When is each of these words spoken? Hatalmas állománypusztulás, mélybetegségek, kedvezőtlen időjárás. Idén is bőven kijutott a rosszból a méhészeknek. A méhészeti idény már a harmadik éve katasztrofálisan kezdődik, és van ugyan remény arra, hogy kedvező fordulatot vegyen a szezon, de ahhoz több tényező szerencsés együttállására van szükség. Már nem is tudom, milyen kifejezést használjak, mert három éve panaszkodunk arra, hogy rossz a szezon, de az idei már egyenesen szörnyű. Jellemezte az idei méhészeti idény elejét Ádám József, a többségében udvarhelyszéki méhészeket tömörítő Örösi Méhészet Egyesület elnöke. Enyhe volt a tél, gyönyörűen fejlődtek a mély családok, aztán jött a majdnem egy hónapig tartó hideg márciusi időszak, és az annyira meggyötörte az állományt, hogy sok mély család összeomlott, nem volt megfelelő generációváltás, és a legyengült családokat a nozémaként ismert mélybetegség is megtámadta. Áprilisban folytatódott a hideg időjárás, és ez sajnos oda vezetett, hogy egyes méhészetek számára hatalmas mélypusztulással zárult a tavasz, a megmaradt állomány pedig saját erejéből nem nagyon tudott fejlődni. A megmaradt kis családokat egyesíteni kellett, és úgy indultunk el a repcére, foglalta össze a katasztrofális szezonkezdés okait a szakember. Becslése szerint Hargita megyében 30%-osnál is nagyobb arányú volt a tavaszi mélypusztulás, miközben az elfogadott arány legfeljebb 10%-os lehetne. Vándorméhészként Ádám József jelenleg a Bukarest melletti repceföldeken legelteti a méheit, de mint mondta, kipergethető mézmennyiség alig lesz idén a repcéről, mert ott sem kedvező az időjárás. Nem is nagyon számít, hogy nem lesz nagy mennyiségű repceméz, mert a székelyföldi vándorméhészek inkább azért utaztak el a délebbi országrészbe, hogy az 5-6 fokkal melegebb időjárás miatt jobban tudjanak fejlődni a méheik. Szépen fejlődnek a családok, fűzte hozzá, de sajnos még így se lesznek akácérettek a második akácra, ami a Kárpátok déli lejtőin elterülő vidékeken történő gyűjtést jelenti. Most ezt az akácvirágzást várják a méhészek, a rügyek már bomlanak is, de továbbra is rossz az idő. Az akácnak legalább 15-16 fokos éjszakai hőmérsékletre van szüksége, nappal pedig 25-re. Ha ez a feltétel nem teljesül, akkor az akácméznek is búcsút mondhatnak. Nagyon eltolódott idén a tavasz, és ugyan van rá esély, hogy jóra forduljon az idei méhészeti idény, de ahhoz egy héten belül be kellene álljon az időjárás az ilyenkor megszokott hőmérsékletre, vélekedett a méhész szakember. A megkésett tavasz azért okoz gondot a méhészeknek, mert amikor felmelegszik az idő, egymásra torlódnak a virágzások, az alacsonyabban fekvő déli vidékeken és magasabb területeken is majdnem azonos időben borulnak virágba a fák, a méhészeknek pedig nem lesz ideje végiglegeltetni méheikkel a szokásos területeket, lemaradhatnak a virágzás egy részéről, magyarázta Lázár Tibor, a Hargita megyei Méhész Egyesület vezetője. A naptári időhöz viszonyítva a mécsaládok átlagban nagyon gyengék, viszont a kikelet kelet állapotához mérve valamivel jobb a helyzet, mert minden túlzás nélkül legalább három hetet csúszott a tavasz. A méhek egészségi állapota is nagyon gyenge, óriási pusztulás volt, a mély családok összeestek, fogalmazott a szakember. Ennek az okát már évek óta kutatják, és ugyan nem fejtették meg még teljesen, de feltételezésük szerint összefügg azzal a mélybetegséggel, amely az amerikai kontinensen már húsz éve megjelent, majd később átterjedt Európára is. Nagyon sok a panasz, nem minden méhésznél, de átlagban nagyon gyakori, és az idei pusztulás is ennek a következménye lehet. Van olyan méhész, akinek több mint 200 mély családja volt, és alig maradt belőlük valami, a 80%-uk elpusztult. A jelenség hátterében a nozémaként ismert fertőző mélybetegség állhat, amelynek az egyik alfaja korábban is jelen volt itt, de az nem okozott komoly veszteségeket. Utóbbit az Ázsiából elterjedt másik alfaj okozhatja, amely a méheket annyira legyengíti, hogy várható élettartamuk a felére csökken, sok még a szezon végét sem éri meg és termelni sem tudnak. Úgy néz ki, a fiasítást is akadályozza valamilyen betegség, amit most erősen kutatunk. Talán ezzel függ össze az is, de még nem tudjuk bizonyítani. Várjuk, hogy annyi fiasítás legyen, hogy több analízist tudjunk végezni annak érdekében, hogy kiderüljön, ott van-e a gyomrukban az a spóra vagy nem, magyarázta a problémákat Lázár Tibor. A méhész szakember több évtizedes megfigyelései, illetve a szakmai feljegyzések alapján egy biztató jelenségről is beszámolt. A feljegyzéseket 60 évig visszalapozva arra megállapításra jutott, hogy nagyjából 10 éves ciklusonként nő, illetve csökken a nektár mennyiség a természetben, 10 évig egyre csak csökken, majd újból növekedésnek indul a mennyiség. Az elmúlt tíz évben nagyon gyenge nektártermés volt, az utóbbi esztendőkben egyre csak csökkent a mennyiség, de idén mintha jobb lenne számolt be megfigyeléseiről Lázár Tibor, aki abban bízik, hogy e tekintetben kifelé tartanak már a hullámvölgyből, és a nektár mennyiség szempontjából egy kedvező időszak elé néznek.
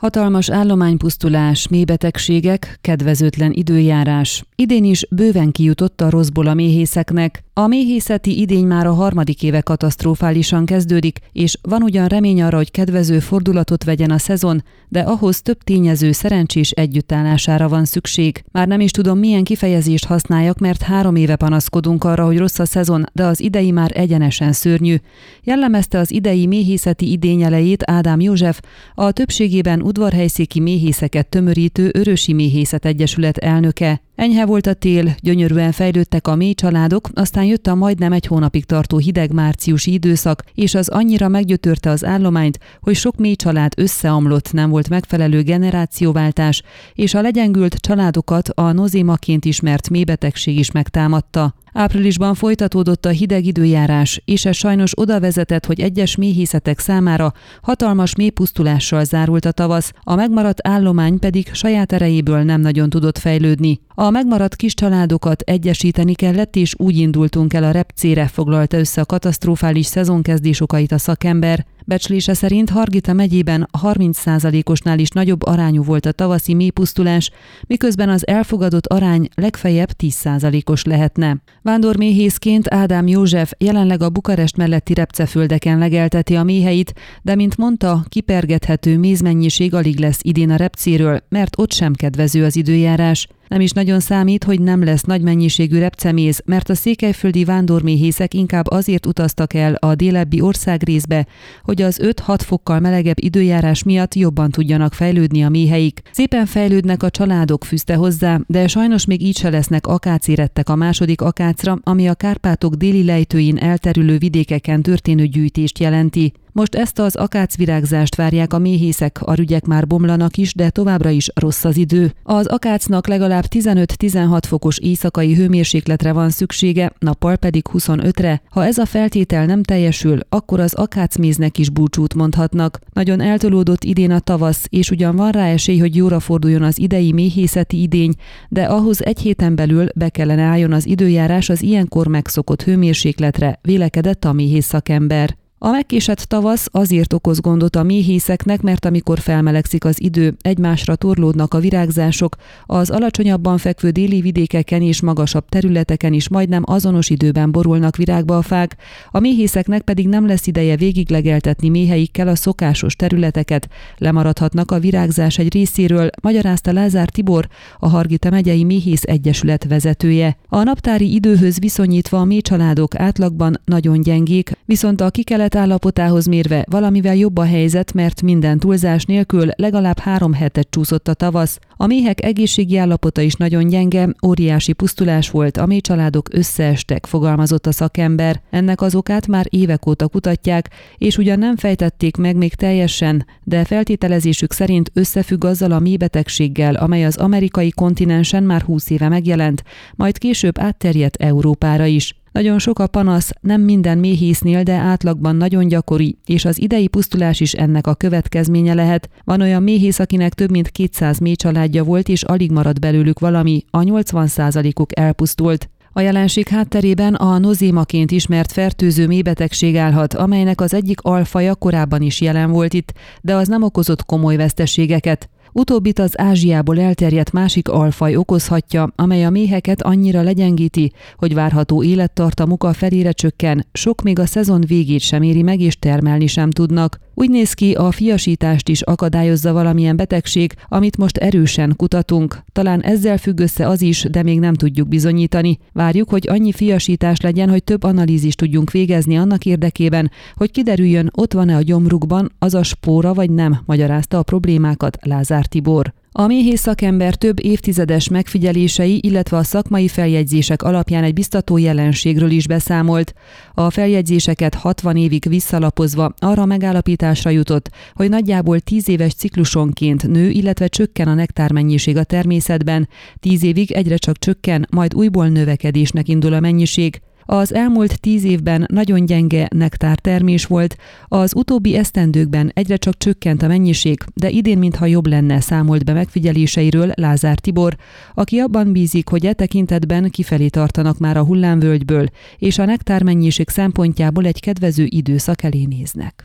Hatalmas 0.00 0.50
állománypusztulás, 0.50 1.68
mélybetegségek, 1.68 2.78
kedvezőtlen 2.80 3.52
időjárás. 3.52 4.44
Idén 4.54 4.84
is 4.84 5.06
bőven 5.10 5.52
kijutott 5.52 6.00
a 6.00 6.10
rosszból 6.10 6.46
a 6.46 6.54
méhészeknek. 6.54 7.45
A 7.58 7.66
méhészeti 7.66 8.40
idény 8.40 8.66
már 8.66 8.86
a 8.86 8.92
harmadik 8.92 9.42
éve 9.42 9.60
katasztrofálisan 9.60 10.66
kezdődik, 10.66 11.18
és 11.32 11.58
van 11.62 11.82
ugyan 11.82 12.06
remény 12.06 12.42
arra, 12.42 12.56
hogy 12.56 12.70
kedvező 12.70 13.18
fordulatot 13.18 13.84
vegyen 13.84 14.10
a 14.10 14.18
szezon, 14.18 14.62
de 14.88 15.00
ahhoz 15.00 15.42
több 15.42 15.58
tényező 15.58 16.12
szerencsés 16.12 16.70
együttállására 16.70 17.68
van 17.68 17.84
szükség. 17.84 18.44
Már 18.52 18.66
nem 18.66 18.80
is 18.80 18.90
tudom, 18.90 19.18
milyen 19.18 19.44
kifejezést 19.44 20.04
használjak, 20.04 20.58
mert 20.58 20.82
három 20.82 21.16
éve 21.16 21.36
panaszkodunk 21.36 22.04
arra, 22.04 22.24
hogy 22.24 22.38
rossz 22.38 22.58
a 22.58 22.64
szezon, 22.64 23.04
de 23.12 23.24
az 23.24 23.40
idei 23.40 23.70
már 23.70 23.90
egyenesen 23.94 24.52
szörnyű. 24.52 24.96
Jellemezte 25.42 25.98
az 25.98 26.10
idei 26.12 26.46
méhészeti 26.46 27.10
idény 27.10 27.42
elejét 27.42 27.82
Ádám 27.86 28.20
József, 28.20 28.60
a 28.94 29.12
többségében 29.12 29.82
udvarhelyszéki 29.82 30.60
méhészeket 30.60 31.26
tömörítő 31.26 31.90
Örösi 31.92 32.32
Méhészet 32.32 32.84
Egyesület 32.84 33.36
elnöke. 33.36 34.00
Enyhe 34.14 34.46
volt 34.46 34.66
a 34.66 34.74
tél, 34.74 35.14
gyönyörűen 35.22 35.72
fejlődtek 35.72 36.26
a 36.26 36.34
mély 36.34 36.54
családok, 36.54 37.08
aztán 37.14 37.44
jött 37.46 37.66
a 37.66 37.74
majdnem 37.74 38.12
egy 38.12 38.26
hónapig 38.26 38.64
tartó 38.64 38.98
hideg 38.98 39.32
márciusi 39.32 39.92
időszak, 39.92 40.42
és 40.54 40.74
az 40.74 40.88
annyira 40.88 41.28
meggyötörte 41.28 41.90
az 41.90 42.04
állományt, 42.04 42.58
hogy 42.80 42.94
sok 42.94 43.16
mély 43.16 43.34
család 43.34 43.72
összeomlott, 43.76 44.52
nem 44.52 44.70
volt 44.70 44.88
megfelelő 44.88 45.42
generációváltás, 45.42 46.62
és 46.94 47.14
a 47.14 47.20
legyengült 47.20 47.74
családokat 47.74 48.48
a 48.48 48.72
nozémaként 48.72 49.44
ismert 49.44 49.90
mélybetegség 49.90 50.58
is 50.58 50.70
megtámadta. 50.70 51.54
Áprilisban 51.78 52.34
folytatódott 52.34 53.06
a 53.06 53.08
hideg 53.08 53.46
időjárás, 53.46 54.22
és 54.24 54.44
ez 54.44 54.56
sajnos 54.56 54.92
oda 54.98 55.20
vezetett, 55.20 55.66
hogy 55.66 55.80
egyes 55.80 56.16
méhészetek 56.16 56.78
számára 56.78 57.32
hatalmas 57.62 58.14
mélypusztulással 58.14 59.04
zárult 59.04 59.44
a 59.44 59.52
tavasz, 59.52 59.92
a 60.02 60.14
megmaradt 60.14 60.68
állomány 60.68 61.18
pedig 61.18 61.48
saját 61.52 61.92
erejéből 61.92 62.42
nem 62.42 62.60
nagyon 62.60 62.90
tudott 62.90 63.18
fejlődni. 63.18 63.80
A 63.94 64.10
megmaradt 64.10 64.56
kis 64.56 64.74
családokat 64.74 65.40
egyesíteni 65.40 66.14
kellett, 66.14 66.56
és 66.56 66.74
úgy 66.78 66.96
indultunk 66.96 67.52
el 67.54 67.64
a 67.64 67.70
repcére, 67.70 68.26
foglalta 68.26 68.78
össze 68.78 69.00
a 69.00 69.06
katasztrofális 69.06 69.86
szezonkezdés 69.86 70.60
okait 70.60 70.92
a 70.92 70.98
szakember. 70.98 71.66
Becslése 71.88 72.34
szerint 72.34 72.70
Hargita 72.70 73.12
megyében 73.12 73.68
30%-osnál 73.82 74.98
is 74.98 75.08
nagyobb 75.08 75.46
arányú 75.46 75.82
volt 75.84 76.06
a 76.06 76.12
tavaszi 76.12 76.54
mélypusztulás, 76.54 77.30
miközben 77.66 78.08
az 78.08 78.26
elfogadott 78.26 78.86
arány 78.86 79.28
legfeljebb 79.34 79.88
10%-os 80.02 80.84
lehetne. 80.84 81.36
Vándorméhészként 81.62 82.74
Ádám 82.74 83.06
József 83.06 83.52
jelenleg 83.58 84.02
a 84.02 84.10
Bukarest 84.10 84.56
melletti 84.56 84.94
repceföldeken 84.94 85.78
legelteti 85.78 86.34
a 86.34 86.42
méheit, 86.42 86.92
de 87.22 87.34
mint 87.34 87.56
mondta, 87.56 88.04
kipergethető 88.08 88.98
mézmennyiség 88.98 89.74
alig 89.74 89.98
lesz 89.98 90.20
idén 90.22 90.50
a 90.50 90.56
repcéről, 90.56 91.20
mert 91.28 91.58
ott 91.58 91.72
sem 91.72 91.92
kedvező 91.92 92.44
az 92.44 92.56
időjárás. 92.56 93.28
Nem 93.48 93.60
is 93.60 93.70
nagyon 93.70 94.00
számít, 94.00 94.44
hogy 94.44 94.60
nem 94.60 94.84
lesz 94.84 95.02
nagy 95.02 95.22
mennyiségű 95.22 95.78
repceméz, 95.78 96.42
mert 96.44 96.68
a 96.68 96.74
székelyföldi 96.74 97.44
vándorméhészek 97.44 98.34
inkább 98.34 98.70
azért 98.70 99.06
utaztak 99.06 99.54
el 99.54 99.74
a 99.74 99.94
délebbi 99.94 100.40
országrészbe, 100.40 101.26
hogy 101.62 101.82
az 101.82 102.00
5-6 102.02 102.38
fokkal 102.44 102.80
melegebb 102.80 103.16
időjárás 103.20 103.82
miatt 103.82 104.14
jobban 104.14 104.50
tudjanak 104.50 104.92
fejlődni 104.92 105.44
a 105.44 105.48
méheik. 105.48 106.02
Szépen 106.12 106.46
fejlődnek 106.46 107.02
a 107.02 107.10
családok, 107.10 107.64
fűzte 107.64 107.94
hozzá, 107.94 108.40
de 108.46 108.66
sajnos 108.66 109.04
még 109.04 109.22
így 109.22 109.38
se 109.38 109.50
lesznek 109.50 109.86
akácérettek 109.86 110.68
a 110.68 110.74
második 110.74 111.20
akácra, 111.20 111.78
ami 111.82 112.08
a 112.08 112.14
Kárpátok 112.14 112.74
déli 112.74 113.04
lejtőin 113.04 113.58
elterülő 113.58 114.18
vidékeken 114.18 114.82
történő 114.82 115.26
gyűjtést 115.26 115.78
jelenti. 115.78 116.32
Most 116.56 116.74
ezt 116.74 116.98
az 116.98 117.16
akácvirágzást 117.16 118.14
várják 118.14 118.52
a 118.52 118.58
méhészek, 118.58 119.22
a 119.22 119.34
rügyek 119.34 119.64
már 119.64 119.86
bomlanak 119.86 120.36
is, 120.36 120.54
de 120.54 120.70
továbbra 120.70 121.10
is 121.10 121.30
rossz 121.34 121.64
az 121.64 121.76
idő. 121.76 122.12
Az 122.22 122.46
akácnak 122.46 123.06
legalább 123.06 123.44
15-16 123.50 124.42
fokos 124.46 124.78
éjszakai 124.78 125.34
hőmérsékletre 125.34 126.12
van 126.12 126.30
szüksége, 126.30 126.92
nappal 126.98 127.36
pedig 127.36 127.64
25-re. 127.72 128.42
Ha 128.50 128.64
ez 128.64 128.78
a 128.78 128.86
feltétel 128.86 129.46
nem 129.46 129.62
teljesül, 129.62 130.18
akkor 130.28 130.60
az 130.60 130.74
akácméznek 130.74 131.58
is 131.58 131.70
búcsút 131.70 132.14
mondhatnak. 132.14 132.78
Nagyon 132.92 133.20
eltolódott 133.20 133.84
idén 133.84 134.10
a 134.10 134.18
tavasz, 134.20 134.66
és 134.68 134.90
ugyan 134.90 135.16
van 135.16 135.30
rá 135.30 135.46
esély, 135.46 135.78
hogy 135.78 135.96
jóra 135.96 136.20
forduljon 136.20 136.62
az 136.62 136.78
idei 136.78 137.12
méhészeti 137.12 137.82
idény, 137.82 138.14
de 138.48 138.64
ahhoz 138.64 139.04
egy 139.04 139.20
héten 139.20 139.54
belül 139.54 139.86
be 139.94 140.08
kellene 140.08 140.42
álljon 140.42 140.72
az 140.72 140.86
időjárás 140.86 141.48
az 141.48 141.62
ilyenkor 141.62 142.06
megszokott 142.06 142.62
hőmérsékletre, 142.62 143.58
vélekedett 143.62 144.24
a 144.24 144.32
méhész 144.32 144.66
szakember. 144.66 145.36
A 145.58 145.70
megkésett 145.70 146.18
tavasz 146.18 146.68
azért 146.70 147.12
okoz 147.12 147.40
gondot 147.40 147.76
a 147.76 147.82
méhészeknek, 147.82 148.62
mert 148.62 148.84
amikor 148.84 149.18
felmelegszik 149.18 149.84
az 149.84 150.02
idő, 150.02 150.36
egymásra 150.40 150.96
torlódnak 150.96 151.54
a 151.54 151.58
virágzások, 151.58 152.36
az 152.66 152.90
alacsonyabban 152.90 153.58
fekvő 153.58 153.90
déli 153.90 154.20
vidékeken 154.20 154.82
és 154.82 155.00
magasabb 155.00 155.48
területeken 155.48 156.12
is 156.12 156.28
majdnem 156.28 156.62
azonos 156.66 157.10
időben 157.10 157.50
borulnak 157.50 157.96
virágba 157.96 158.36
a 158.36 158.42
fák, 158.42 158.76
a 159.10 159.20
méhészeknek 159.20 159.82
pedig 159.82 160.08
nem 160.08 160.26
lesz 160.26 160.46
ideje 160.46 160.76
végiglegeltetni 160.76 161.68
méheikkel 161.68 162.28
a 162.28 162.34
szokásos 162.34 162.96
területeket, 162.96 163.68
lemaradhatnak 163.98 164.70
a 164.70 164.78
virágzás 164.78 165.38
egy 165.38 165.52
részéről, 165.52 166.10
magyarázta 166.22 166.72
Lázár 166.72 167.08
Tibor, 167.08 167.48
a 167.78 167.88
Hargita 167.88 168.30
megyei 168.30 168.64
Méhész 168.64 169.02
Egyesület 169.02 169.64
vezetője. 169.64 170.36
A 170.48 170.62
naptári 170.62 171.14
időhöz 171.14 171.58
viszonyítva 171.58 172.18
a 172.18 172.24
mécsaládok 172.24 172.98
átlagban 172.98 173.60
nagyon 173.64 174.00
gyengék, 174.00 174.52
viszont 174.64 175.00
a 175.00 175.10
kikelet 175.10 175.45
kelet 175.48 175.68
állapotához 175.68 176.26
mérve 176.26 176.64
valamivel 176.70 177.14
jobb 177.16 177.38
a 177.38 177.44
helyzet, 177.44 177.92
mert 177.92 178.22
minden 178.22 178.58
túlzás 178.58 179.04
nélkül 179.04 179.48
legalább 179.56 179.98
három 179.98 180.32
hetet 180.32 180.70
csúszott 180.70 181.08
a 181.08 181.14
tavasz. 181.14 181.58
A 181.76 181.86
méhek 181.86 182.24
egészségi 182.24 182.76
állapota 182.76 183.20
is 183.20 183.34
nagyon 183.34 183.68
gyenge, 183.68 184.08
óriási 184.26 184.72
pusztulás 184.72 185.30
volt, 185.30 185.56
a 185.56 185.66
mély 185.66 185.80
családok 185.80 186.28
összeestek, 186.32 187.06
fogalmazott 187.06 187.66
a 187.66 187.72
szakember. 187.72 188.42
Ennek 188.50 188.80
az 188.80 188.94
okát 188.94 189.26
már 189.26 189.46
évek 189.48 189.86
óta 189.86 190.08
kutatják, 190.08 190.70
és 190.98 191.18
ugyan 191.18 191.38
nem 191.38 191.56
fejtették 191.56 192.16
meg 192.16 192.36
még 192.36 192.54
teljesen, 192.54 193.26
de 193.44 193.64
feltételezésük 193.64 194.52
szerint 194.52 194.90
összefügg 194.94 195.44
azzal 195.44 195.72
a 195.72 195.78
mélybetegséggel, 195.78 196.74
amely 196.74 197.04
az 197.04 197.16
amerikai 197.16 197.70
kontinensen 197.70 198.42
már 198.42 198.62
húsz 198.62 198.90
éve 198.90 199.08
megjelent, 199.08 199.62
majd 199.94 200.18
később 200.18 200.58
átterjedt 200.58 201.16
Európára 201.16 201.84
is. 201.84 202.14
Nagyon 202.36 202.58
sok 202.58 202.78
a 202.78 202.86
panasz, 202.86 203.30
nem 203.40 203.60
minden 203.60 203.98
méhésznél, 203.98 204.62
de 204.62 204.72
átlagban 204.72 205.36
nagyon 205.36 205.68
gyakori, 205.68 206.18
és 206.26 206.44
az 206.44 206.60
idei 206.60 206.88
pusztulás 206.88 207.40
is 207.40 207.52
ennek 207.52 207.86
a 207.86 207.94
következménye 207.94 208.74
lehet. 208.74 209.08
Van 209.24 209.40
olyan 209.40 209.62
méhész, 209.62 209.98
akinek 209.98 210.34
több 210.34 210.50
mint 210.50 210.68
200 210.68 211.18
mély 211.18 211.34
családja 211.34 211.84
volt, 211.84 212.08
és 212.08 212.22
alig 212.22 212.50
maradt 212.50 212.80
belőlük 212.80 213.18
valami, 213.18 213.64
a 213.70 213.78
80%-uk 213.78 214.98
elpusztult. 214.98 215.70
A 215.92 216.00
jelenség 216.00 216.48
hátterében 216.48 217.14
a 217.14 217.38
nozémaként 217.38 218.10
ismert 218.10 218.52
fertőző 218.52 219.06
mélybetegség 219.06 219.76
állhat, 219.76 220.14
amelynek 220.14 220.60
az 220.60 220.74
egyik 220.74 221.00
alfaja 221.00 221.54
korábban 221.54 222.02
is 222.02 222.20
jelen 222.20 222.50
volt 222.50 222.72
itt, 222.72 222.92
de 223.20 223.34
az 223.34 223.48
nem 223.48 223.62
okozott 223.62 224.04
komoly 224.04 224.36
veszteségeket. 224.36 225.28
Utóbbit 225.58 225.98
az 225.98 226.18
Ázsiából 226.18 226.80
elterjedt 226.80 227.32
másik 227.32 227.68
alfaj 227.68 228.16
okozhatja, 228.16 228.92
amely 228.96 229.24
a 229.24 229.30
méheket 229.30 229.82
annyira 229.82 230.22
legyengíti, 230.22 230.92
hogy 231.16 231.34
várható 231.34 231.82
élettartamuk 231.82 232.64
a 232.64 232.72
felére 232.72 233.12
csökken, 233.12 233.66
sok 233.72 234.02
még 234.02 234.18
a 234.18 234.26
szezon 234.26 234.60
végét 234.66 235.00
sem 235.00 235.22
éri 235.22 235.42
meg 235.42 235.60
és 235.60 235.78
termelni 235.78 236.26
sem 236.26 236.50
tudnak. 236.50 237.05
Úgy 237.18 237.30
néz 237.30 237.52
ki, 237.52 237.72
a 237.72 237.90
fiasítást 237.90 238.68
is 238.68 238.82
akadályozza 238.82 239.52
valamilyen 239.52 239.96
betegség, 239.96 240.52
amit 240.68 240.96
most 240.96 241.16
erősen 241.16 241.74
kutatunk. 241.76 242.42
Talán 242.52 242.80
ezzel 242.80 243.18
függ 243.18 243.40
össze 243.40 243.68
az 243.68 243.82
is, 243.82 244.02
de 244.10 244.22
még 244.22 244.38
nem 244.38 244.54
tudjuk 244.54 244.88
bizonyítani. 244.88 245.58
Várjuk, 245.72 246.08
hogy 246.08 246.28
annyi 246.28 246.52
fiasítás 246.52 247.20
legyen, 247.20 247.48
hogy 247.48 247.64
több 247.64 247.82
analízist 247.82 248.36
tudjunk 248.36 248.70
végezni 248.70 249.16
annak 249.18 249.44
érdekében, 249.44 250.10
hogy 250.34 250.50
kiderüljön, 250.50 251.10
ott 251.14 251.32
van-e 251.32 251.56
a 251.56 251.62
gyomrukban 251.62 252.32
az 252.38 252.54
a 252.54 252.62
spóra 252.62 253.14
vagy 253.14 253.30
nem, 253.30 253.58
magyarázta 253.66 254.18
a 254.18 254.22
problémákat 254.22 254.98
Lázár 255.00 255.46
Tibor. 255.46 255.92
A 256.18 256.26
méhész 256.26 256.60
szakember 256.60 257.14
több 257.14 257.44
évtizedes 257.44 258.08
megfigyelései, 258.08 259.00
illetve 259.02 259.36
a 259.36 259.42
szakmai 259.42 259.88
feljegyzések 259.88 260.62
alapján 260.62 261.04
egy 261.04 261.12
biztató 261.12 261.56
jelenségről 261.56 262.30
is 262.30 262.46
beszámolt. 262.46 263.14
A 263.54 263.70
feljegyzéseket 263.70 264.54
60 264.54 264.96
évig 264.96 265.28
visszalapozva 265.28 266.14
arra 266.18 266.44
megállapításra 266.44 267.30
jutott, 267.30 267.70
hogy 267.94 268.08
nagyjából 268.08 268.60
10 268.60 268.88
éves 268.88 269.14
ciklusonként 269.14 270.08
nő, 270.08 270.30
illetve 270.30 270.66
csökken 270.66 271.08
a 271.08 271.14
nektár 271.14 271.52
mennyiség 271.52 271.96
a 271.96 272.04
természetben, 272.04 272.88
10 273.20 273.42
évig 273.42 273.72
egyre 273.72 273.96
csak 273.96 274.18
csökken, 274.18 274.66
majd 274.70 274.94
újból 274.94 275.28
növekedésnek 275.28 276.08
indul 276.08 276.32
a 276.32 276.40
mennyiség. 276.40 277.00
Az 277.26 277.54
elmúlt 277.54 278.00
tíz 278.00 278.24
évben 278.24 278.66
nagyon 278.72 279.06
gyenge 279.06 279.48
nektártermés 279.54 280.44
volt, 280.44 280.76
az 281.08 281.34
utóbbi 281.34 281.76
esztendőkben 281.76 282.50
egyre 282.54 282.76
csak 282.76 282.96
csökkent 282.96 283.42
a 283.42 283.46
mennyiség, 283.46 283.98
de 284.14 284.30
idén 284.30 284.58
mintha 284.58 284.86
jobb 284.86 285.06
lenne 285.06 285.40
számolt 285.40 285.84
be 285.84 285.92
megfigyeléseiről 285.92 286.90
Lázár 286.94 287.38
Tibor, 287.38 287.76
aki 288.14 288.38
abban 288.38 288.72
bízik, 288.72 289.08
hogy 289.08 289.26
e 289.26 289.32
tekintetben 289.32 290.10
kifelé 290.10 290.48
tartanak 290.48 290.98
már 290.98 291.16
a 291.16 291.24
hullámvölgyből, 291.24 292.06
és 292.38 292.58
a 292.58 292.64
nektár 292.64 293.02
mennyiség 293.02 293.48
szempontjából 293.48 294.26
egy 294.26 294.40
kedvező 294.40 294.84
időszak 294.88 295.42
elé 295.42 295.64
néznek. 295.64 296.24